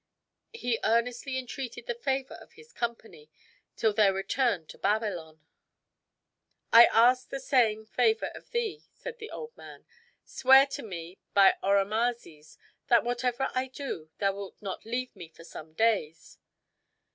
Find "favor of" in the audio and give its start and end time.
1.93-2.53, 7.85-8.49